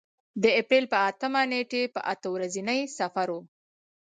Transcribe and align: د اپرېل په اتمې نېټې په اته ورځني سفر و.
د 0.43 0.45
اپرېل 0.59 0.85
په 0.93 0.97
اتمې 1.09 1.43
نېټې 1.51 1.81
په 1.93 1.99
اته 2.11 2.27
ورځني 2.35 2.79
سفر 2.97 3.27
و. 3.33 3.35